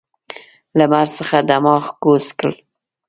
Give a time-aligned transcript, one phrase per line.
[0.77, 2.51] لمر څخه دماغ کوز کړ.